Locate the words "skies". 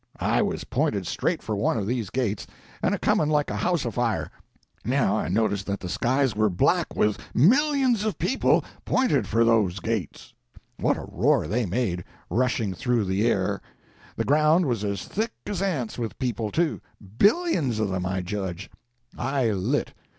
5.89-6.35